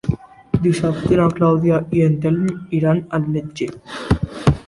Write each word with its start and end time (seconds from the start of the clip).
Dissabte 0.61 1.19
na 1.19 1.27
Clàudia 1.39 1.77
i 1.99 2.01
en 2.07 2.17
Telm 2.23 2.49
iran 2.79 3.05
al 3.19 3.27
metge. 3.35 3.71